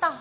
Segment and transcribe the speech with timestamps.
[0.00, 0.16] 到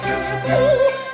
[0.00, 0.06] 是
[0.44, 1.07] 不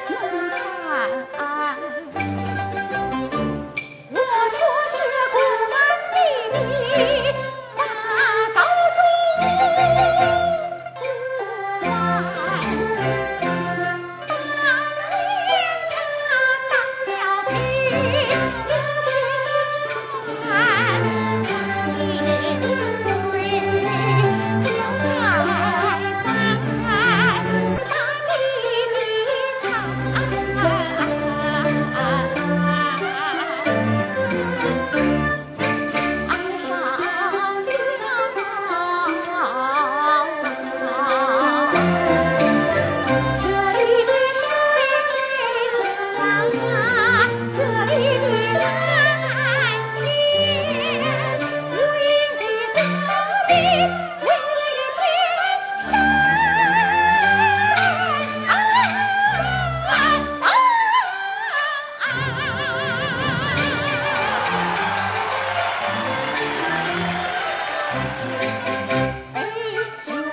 [70.07, 70.29] 今日我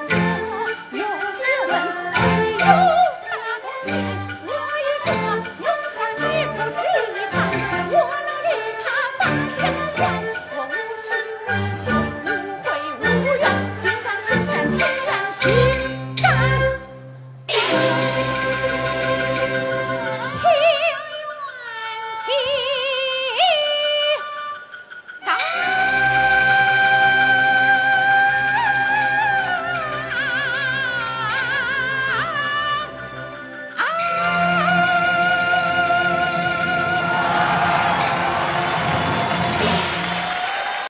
[0.91, 0.99] 有
[1.33, 1.71] 学问
[2.11, 2.65] 你有
[3.23, 3.87] 大功行
[4.45, 5.07] 我一个
[5.59, 6.21] 农家女
[6.51, 6.77] 不值
[7.07, 7.33] 一趟
[7.89, 7.95] 我
[8.27, 8.85] 能与他
[9.17, 9.21] 把
[9.55, 9.59] 生
[9.95, 9.97] 还
[10.51, 11.07] 我无需
[11.85, 12.30] 求。